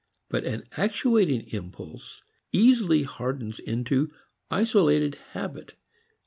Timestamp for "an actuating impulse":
0.45-2.23